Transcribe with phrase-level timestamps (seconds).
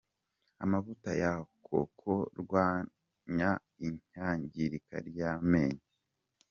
[0.63, 1.31] Amavuta ya
[1.65, 2.11] koko
[2.41, 3.51] rwanya
[3.87, 5.87] iyangirika ry’amenyo